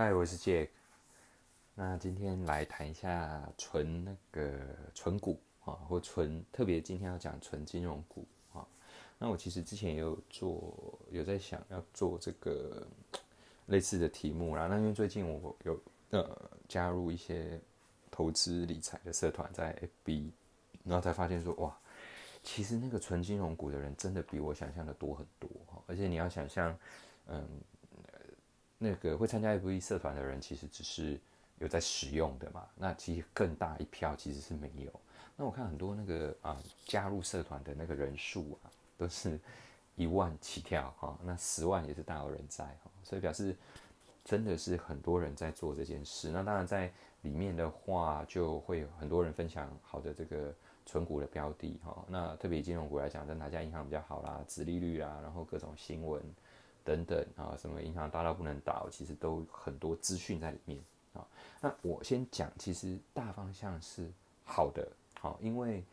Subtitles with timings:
[0.00, 0.70] 嗨，我是 Jack。
[1.74, 4.58] 那今天来谈一下纯那个
[4.94, 8.24] 纯股啊，或纯特别今天要讲纯金融股
[8.54, 8.66] 啊。
[9.18, 12.86] 那我其实之前也有做，有在想要做这个
[13.66, 14.68] 类似的题目啦。
[14.68, 15.78] 那因为最近我有
[16.12, 17.60] 呃加入一些
[18.10, 20.30] 投资理财的社团在 FB，
[20.82, 21.76] 然后才发现说哇，
[22.42, 25.82] 其实那个纯金融股的人真的比我想象的多很多哈。
[25.86, 26.74] 而且你要想象，
[27.26, 27.46] 嗯。
[28.82, 31.20] 那个会参加 F 一社团的人，其实只是
[31.58, 32.66] 有在使用的嘛。
[32.74, 34.90] 那其实更大一票其实是没有。
[35.36, 39.38] 那我看很多那个啊加入社团的那个人数啊，都是
[39.96, 41.14] 一万起跳哈。
[41.22, 42.90] 那十万也是大有人在哈。
[43.04, 43.54] 所以表示
[44.24, 46.30] 真的是很多人在做这件事。
[46.30, 50.54] 那当然在里面的话，就会有很多人分享好的这个
[50.86, 52.02] 存股的标的哈。
[52.08, 56.22] 那特别金融股来讲，在哪家银行比较好啦，殖利率啊，然后各种新闻。
[56.84, 60.80] 等等啊，什么银行大到不能倒，其实都很多资讯在里面
[61.12, 61.26] 啊。
[61.60, 64.10] 那我先讲，其实大方向是
[64.44, 65.84] 好的，好，因为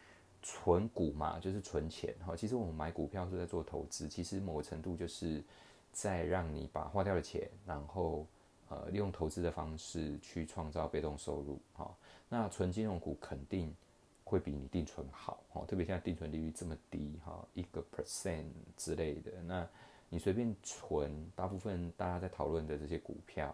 [0.41, 2.35] 存股嘛，就是存钱哈。
[2.35, 5.43] 其实我们买股票是在做投资，其实某程度就是
[5.91, 8.25] 在让你把花掉的钱，然后
[8.69, 11.93] 呃利用投资的方式去创造被动收入哈。
[12.29, 13.75] 那存金融股肯定
[14.23, 18.45] 会比你定存好哈，特别现在定存利率这么低哈，一个 percent
[18.77, 19.67] 之类的那。
[20.09, 23.53] 你随便存，大部分大家在讨论的这些股票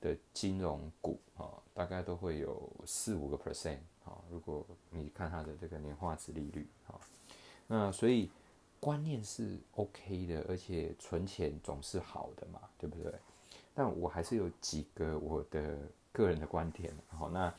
[0.00, 4.16] 的金融股啊，大概都会有四五个 percent 啊。
[4.30, 6.98] 如果你看它的这个年化值利率啊，
[7.66, 8.30] 那所以
[8.80, 13.12] 观念是 OK 的，而且存钱总是好的嘛，对不对？
[13.74, 15.78] 但我还是有几个我的
[16.12, 17.54] 个人的观点，好，那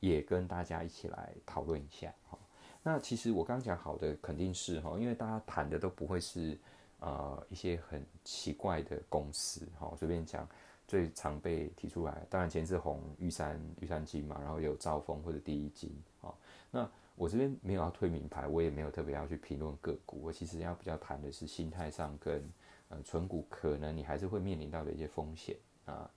[0.00, 2.36] 也跟大家一起来讨论一下哈。
[2.82, 6.58] 那其实我刚讲好的肯定是哈，因为大家谈的都不会是。
[7.00, 10.48] 呃，一些很奇怪的公司，哈，随便讲，
[10.86, 16.34] 最常被提出来，当然钱志宏、玉山、玉山金嘛，然后有兆丰或者第一金，啊，
[16.70, 22.42] 那我这边没有要推名牌，我也没有特别要去评论个股，我其实要比较谈的是心态上跟
[22.88, 26.10] 呃纯股可能你还是会面临到的一些风险啊，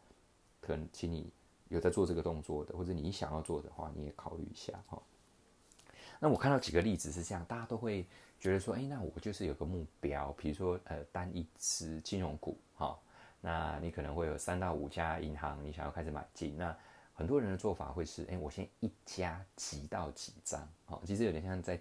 [0.60, 1.32] 可能请你
[1.70, 5.02] 有在做这个动作的，或者你想要做的话，你也考虑一下哈。
[6.24, 8.06] 那我看到几个例子是这样，大家都会
[8.40, 12.96] 觉得说，哎，那我就是有个目标，比如说，呃，单一支金融股，哈，
[13.42, 16.56] 那你可能会有三到五家银行，你想要开始买进。
[16.56, 16.78] 那
[17.16, 21.80] 很多人的做法会是，哎，我先一家集到几张，哈，其实有点像在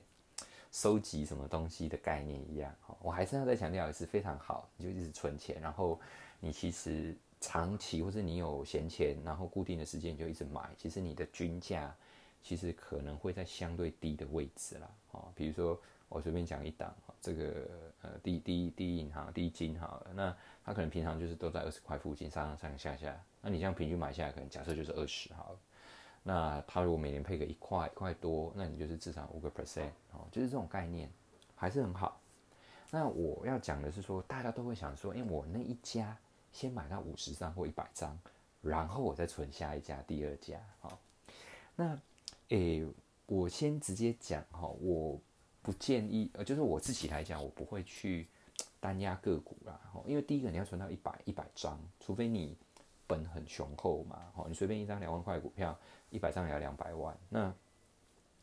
[0.72, 2.96] 收集什么东西的概念一样，哈。
[3.02, 6.00] 我还是要再强调的是，非常好，你就一直存钱，然后
[6.40, 11.94] 你其实长期或者你有闲钱，然后固定的时间你就一直买，其实你的均价。
[12.42, 17.68] 其实可能会在相对低的位置啦，哦，比如说我随便讲一档，这个
[18.02, 25.58] 呃第第第一银行第一金好了，那它可能平常就是都在二十块附近上上下下，那你这样平均买下来，可能假设就是二十好了，
[26.22, 31.08] 那它如果每年配个一块一块多，那你就是至少五个 percent 哦，就是这种概念
[31.54, 32.20] 还是很好。
[32.90, 36.16] 那我要讲的是说，大家都会想说，因为我那一家
[36.52, 38.18] 先买到五十张或一百张，
[38.62, 40.98] 然后我再存下一家第二家，好，
[41.76, 42.00] 那。
[42.50, 42.84] 诶，
[43.26, 45.20] 我先直接讲哈，我
[45.62, 48.26] 不建议，呃，就是我自己来讲，我不会去
[48.80, 52.56] 单压个股啦，因为第一个你要存到一百一百张，除非你
[53.06, 55.78] 本很雄厚嘛，哈，你随便一张两万块股票，
[56.10, 57.54] 一百张也要两百万，那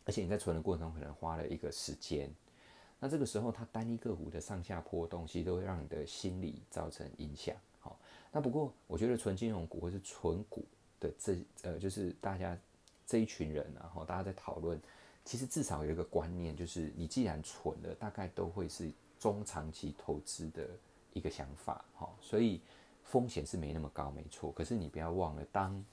[0.06, 2.34] 而且你在存的过程中可能花了一个时间，
[3.01, 8.00] 那这个时候它单一个股的上下波动，其实都会让你的心理造成影响，好，
[8.31, 10.63] 那不过我觉得纯金融股或是纯股
[10.97, 12.57] 的这呃，就是大家。
[13.07, 14.79] 这一群人，然后大家在讨论，
[15.23, 20.68] 其实至少有一个观念，就是你既然存了，大概都会是中长期投资的
[21.13, 22.62] 一个想法，哈，所以
[23.03, 24.51] 风险是没那么高，没错。
[24.51, 25.84] 可是你不要忘了，当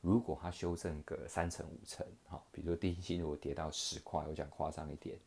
[0.00, 5.18] 如果它修正个三成五成，哈，比如说第一期如果跌到十块，我讲夸张一点，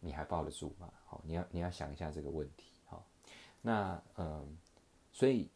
[0.00, 0.92] 你还抱得住吗？
[1.06, 3.00] 好，你要你要想一下这个问题，哈。
[3.62, 4.58] 那嗯，
[5.12, 5.48] 所以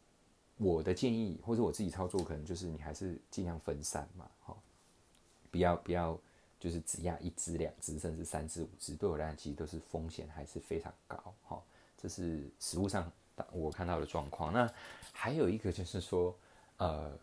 [0.56, 4.56] 我的建议或者我自己操作，可能就是你还是尽量分散嘛，哈。
[5.50, 6.18] 不要不要，
[6.58, 11.16] 就是只压一只、两只，甚至三只、五只，对我来讲，其实都是风险还是非常高。
[11.44, 11.62] 哈，
[11.96, 13.10] 这是实物上
[13.52, 14.52] 我看到的状况。
[14.52, 14.70] 那
[15.12, 16.36] 还有一个就是说，
[16.76, 17.18] 呃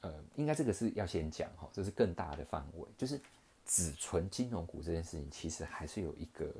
[0.00, 3.20] 呃，应该这个是要先讲哈，这是更大的范围，就是
[3.64, 6.52] 只存金融股这件事情，其实还是有一个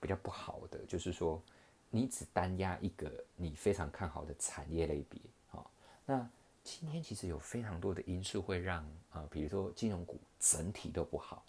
[0.00, 1.42] 比较不好的，就是说
[1.90, 5.66] 你只单压一个你非常看好的产业类别，哈，
[6.06, 6.28] 那。
[6.64, 11.44] 今天其实有非常多的因素会让啊，比如说金融股整体都不好，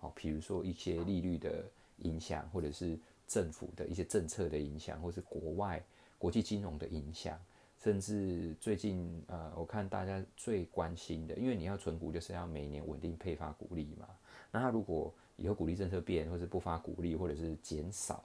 [0.00, 1.64] 哦，比如说一些利率的
[1.98, 2.98] 影响，或者是
[3.28, 5.80] 政府的一些政策的影响，或是国外
[6.18, 7.40] 国际金融的影响，
[7.80, 14.08] 甚至最近呃，我看大家最关心的，因为你要存股就是要每年稳定配发股利嘛。
[14.50, 18.24] 那他如果以后股利政策变，或是不发股利，或者是减少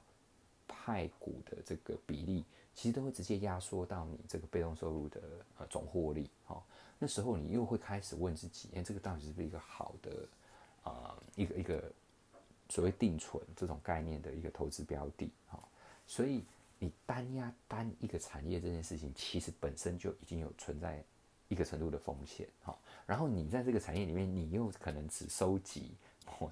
[0.68, 2.44] 派股的这个比例，
[2.78, 5.20] 其实都会直接压缩到你这个被动收入的
[5.58, 6.30] 呃总获利。
[6.46, 6.64] 哈，
[7.00, 10.28] 那时候你又会开始问自己，哎，这个到底是不是一个好的
[10.84, 11.92] 啊一个一个
[12.70, 15.32] 所谓定存这种概念的一个投资标的？
[15.48, 15.60] 哈，
[16.06, 16.44] 所以
[16.78, 21.04] 你单压单一个产业这件事情，其实本身就已经有存在
[21.48, 22.48] 一个程度的风险。
[22.62, 22.78] 哈，
[23.08, 25.92] 然后你在这个产业里面，你又可能只收集。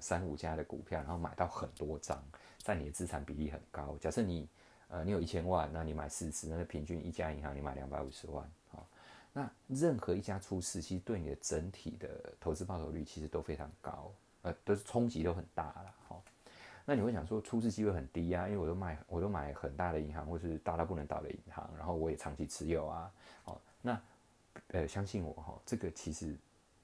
[0.00, 2.20] 三五家的股票，然后买到很多张，
[2.58, 3.94] 占你的资产比例很高。
[4.00, 4.48] 假设你，
[4.88, 8.78] 呃，你有一千万，那你买四次，那平均一家银行你买两百五十万，啊，
[9.32, 14.12] 那任何一家出事，其实对你的整体的投资报酬率其实都非常高，
[14.42, 16.22] 呃，都是冲击都很大了，哈。
[16.84, 18.46] 那你会想说出事机会很低啊？
[18.46, 23.12] 因为我都买，我都买很大的银行，或是大到不能倒的银行，然后我也长期持有啊，
[23.44, 24.00] 哦，那，
[24.68, 26.36] 呃，相信我哈，这个其实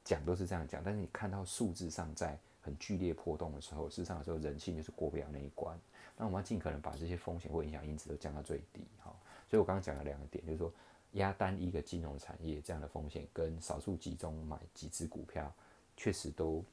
[0.02, 2.38] 讲都是这样讲，但是你看到数字上在。
[2.64, 5.76] 很剧烈波动的时候，事实上的时候人性就是过不了那一关。
[6.16, 9.14] 那我们要尽可能把这些风险或影响因子都降到最低，哈。
[9.48, 10.72] 所以我刚刚讲了两个点，就是说
[11.12, 15.52] 压单一个金融产业这样的风险，跟少数集中买几只股票，
[15.96, 16.64] 确实都，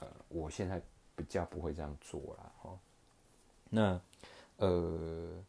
[0.00, 0.80] 呃，我现在
[1.16, 2.78] 比较不会这样做了，哈。
[3.70, 4.00] 那，
[4.56, 5.42] 呃，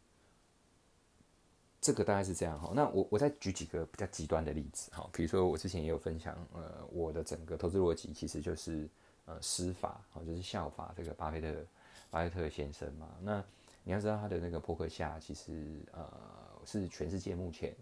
[1.81, 2.71] 这个大概是这样，哈。
[2.75, 5.09] 那我我再举几个比较极端的例子，哈。
[5.11, 8.87] 比如说我之前也有分享，呃，我的整个投资逻辑其实就是。
[9.25, 11.53] 呃，司法哦，就是效法这个巴菲特，
[12.09, 13.07] 巴菲特先生嘛。
[13.21, 13.43] 那
[13.83, 16.11] 你要知道他的那个扑克下，其实呃
[16.65, 17.75] 是全世界目前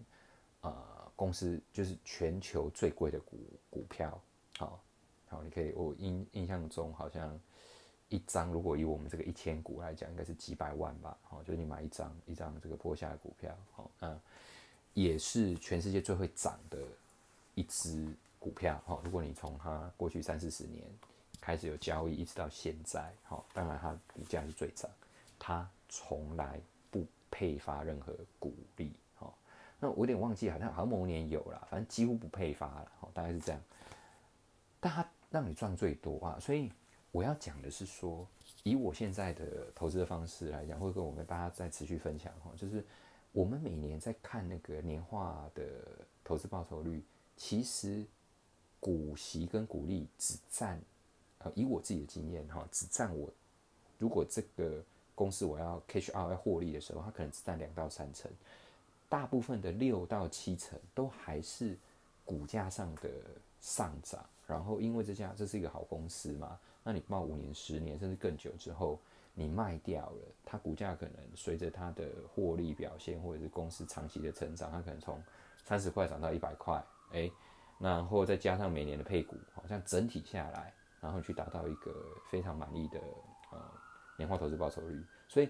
[0.62, 0.74] 呃
[1.16, 3.38] 公司就是全球最贵的股
[3.70, 4.22] 股票。
[4.58, 4.80] 好，
[5.28, 7.40] 好，你可以我印印象中好像
[8.10, 11.18] 一张，如果以我们这个一千股来讲，应该是几百万吧。
[11.24, 14.20] 好，就是你买一张一张这个扑克下的股票，好，那
[14.94, 16.80] 也是全世界最会涨的
[17.56, 18.08] 一只
[18.40, 18.82] 股票。
[18.86, 20.86] 好，如果你从它过去三四十年。
[21.48, 24.92] 开始有交易，一直到现在，好，当然它股价是最涨，
[25.40, 26.60] 它从来
[26.92, 29.34] 不配发任何股利，好，
[29.80, 33.62] 那我有点忘记，好像好像某年有了，反正几乎不配发了，好，大概是这样。
[34.82, 36.70] 但它让你赚最多啊，所以
[37.14, 38.28] 我要讲的是说，
[38.64, 42.86] 以我现在的投资的方式来讲，会跟我们大家再持续分享哈，就是
[43.32, 45.64] 我们每年在看那个年化的
[46.26, 47.02] 投资报酬率，
[47.38, 48.06] 其实
[48.82, 50.78] 股息跟股利只占。
[51.40, 53.30] 呃，以我自己的经验哈，只占我
[53.98, 58.32] 如果这个公司我要 cash out 要获利的时候，它可能只占两到三成，
[59.10, 61.78] 大部分的六到七成都还是
[62.26, 63.10] 股价上的
[63.60, 64.26] 上涨。
[64.46, 69.00] 然后因为这家这是一个好公司嘛，那你报五年、十年甚至更久之后，
[69.34, 75.22] 你卖掉了，它股价可能随着它的获利表现或者是公司长期的成长，它可能从
[75.66, 76.82] 三十块涨到一百块，
[77.12, 77.30] 哎，
[77.78, 80.74] 然后再加上每年的配股，好像整体下来。
[81.00, 81.94] 然后去达到一个
[82.30, 83.00] 非常满意的
[83.52, 83.60] 呃
[84.18, 85.50] 年化投资报酬率，所以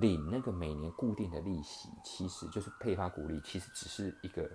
[0.00, 4.50] 领那个每年固定的利息，其实就是配发股利，其实只是一个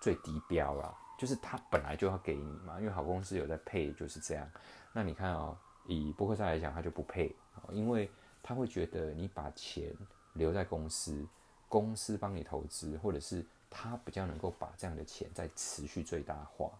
[0.00, 4.48] 最低标啦，就是他本来就要给你嘛，因为好公司有在配就是这样。
[4.92, 5.56] 那你看哦，
[5.86, 7.34] 以波克夏来讲，他就不配，
[7.70, 8.10] 因为
[8.42, 9.92] 他会觉得你把钱
[10.34, 11.26] 留在公司，
[11.68, 16.70] 公司帮你投资，或者是他比较能够把这样的钱再持续最大化。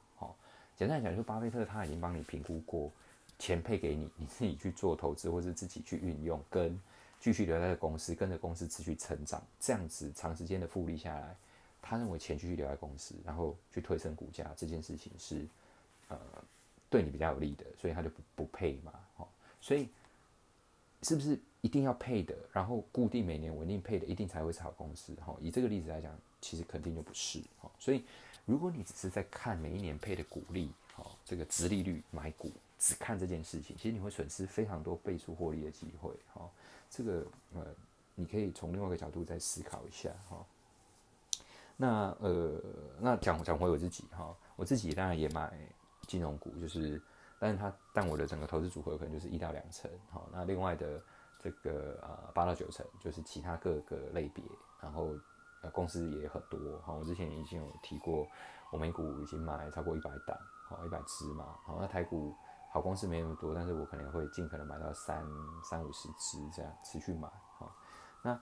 [0.81, 2.91] 简单讲，就巴菲特他已经帮你评估过，
[3.39, 6.81] 钱配给你，你自己去做投资，或是自己去运用，跟
[7.21, 11.37] 继续留在公司，跟着公司持续成长，这样子长时间的复利下来，
[11.83, 15.47] 他认为钱继续留在公司，然后去推升股价这件事情是，
[16.09, 16.19] 呃，
[16.89, 19.29] 对你比较有利的，所以他就不不配嘛，哦，
[19.61, 19.87] 所以
[21.03, 25.15] 是不是一定要配的，然后固定每年稳定配的，一定才会是好公司？
[25.17, 28.03] 哈，以这个例子来讲，其实肯定就不是，哈，所以。
[28.47, 36.51] 如果你只是在看每一年配的股利，好，这个殖利率买股，只看这件事情，其实你会损失非常多倍数获利的机会，哈，
[36.91, 37.67] 这个呃，
[38.15, 40.45] 你可以从另外一个角度再思考一下，哈。
[41.77, 42.61] 那呃，
[42.99, 45.53] 那讲讲回我自己，哈，我自己当然也买
[46.09, 47.01] 金融股，就是，
[47.39, 51.01] 但是它但我的整个投资组合可能就是一到两成，好，那另外的
[51.39, 54.45] 这个呃八到九成就是其他各个类别，
[54.83, 55.15] 然后。
[55.62, 58.26] 呃，公司也很多哈，我之前已经有提过，
[58.71, 60.37] 我美股已经买超过一百档，
[60.69, 62.35] 好一百只嘛，好那台股
[62.73, 65.23] 好公司没那么多，但是我可能会尽可能买到三
[65.62, 67.71] 三五十只这样持续买，好，
[68.23, 68.40] 那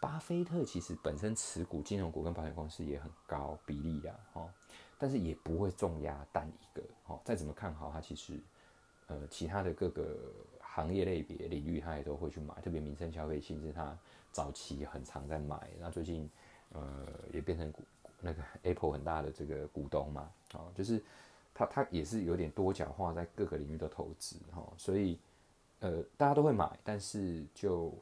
[0.00, 4.48] 巴菲特其实本身持股金融股跟保险公司也很高比例啊，哈，
[4.96, 8.40] 但是也不会重压单一个，哈，再怎么看好它，其实
[9.08, 10.16] 呃其他的各个
[10.60, 13.94] 行业类别领域他也都会去买，特别民生消费性是他。
[14.30, 16.28] 早期很常在买，那最近，
[16.72, 17.82] 呃，也变成股
[18.20, 21.02] 那个 Apple 很大的这个股东嘛，哦，就是
[21.54, 25.18] 他他也是有点多角化，在各个领域都投资哈，所以
[25.80, 27.92] 呃大家都会买，但是就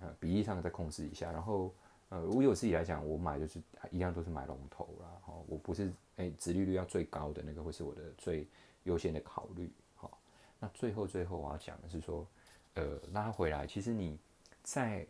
[0.00, 1.70] 呃比例上再控制一下，然后
[2.08, 8.48] 呃如果我自己来讲，我买就是一样都是买龙头啦，哦，我不是哎，殖利率要最高的那个会是我的最
[8.84, 9.70] 优先的考虑，
[10.64, 12.26] 那最后最后我要讲的是说，
[12.72, 14.18] 呃拉回来，其实你
[14.62, 15.06] 在。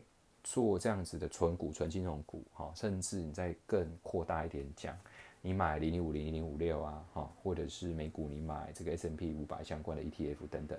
[0.46, 4.94] 做这样子的纯股、纯金融股，哈，甚至你再更扩大一点讲，
[5.40, 10.78] 你买零零五零、零零五六啊，哈，或者是美股，你买这个 S M P 五百相关的 E T F 等等，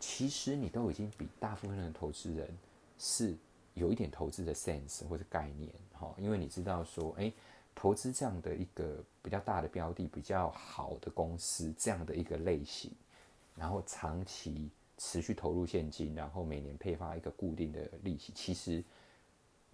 [0.00, 2.48] 其实你都已经比大部分的投资人
[2.98, 3.36] 是
[3.74, 7.32] 有一点投资的 sense 或者概念，哈，因为你知道说，诶，
[7.72, 12.90] 投资这样的一个比较大的标的、比较好的公司这样的一个类型，
[13.56, 18.82] 然后长期持续投入现金，然后每年配发一个固定的利息，其实。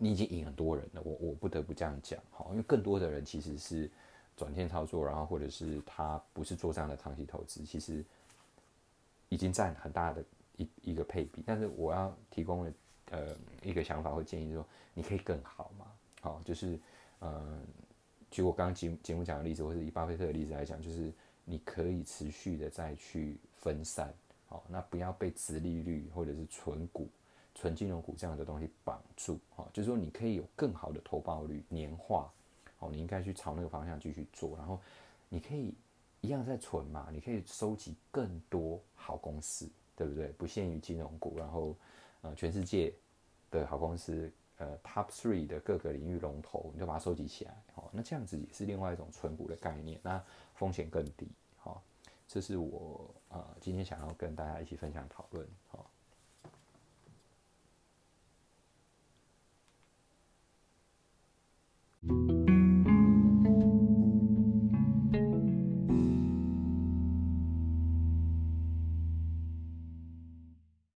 [0.03, 3.91] 你已经赢很多人了，我我不得不这样讲哈，因为更多的人其实是
[4.35, 8.03] 转线操作，然后或者是他不是做这样的长期投资，其实
[9.29, 10.25] 已经占很大的
[10.57, 11.45] 一一个配比。
[11.45, 12.73] 但是我要提供的
[13.11, 15.85] 呃一个想法或建议，说你可以更好嘛，
[16.23, 16.81] 好，就是
[17.21, 17.63] 嗯，
[18.31, 21.13] 举我刚刚节节目讲的例子，或者以巴菲特的例子来讲，就是
[21.45, 24.13] 你可以持续的再去分散，
[24.49, 27.09] 好，那不要被殖利率或者是存股。
[27.53, 32.33] 纯金融股这样的东西绑住，哈，就是说你可以有更好的投报率，年化，
[32.79, 34.81] 哦，你应该去朝那个方向继续做，然后
[35.29, 35.75] 你可以
[36.21, 40.29] 一样在存嘛，你可以收集更多好公司，对不对？
[40.29, 41.77] 不限于金融股，然后
[42.23, 42.95] 呃，全世界
[43.51, 50.23] 的好公司，呃，top three 的各个领域龙头，你就把它收集起来，哦，那这样子也是另外一种存股的概念，那
[50.55, 51.83] 风险更低，好，
[52.33, 55.90] 这是我啊今天想要跟大家一起分享讨论，好。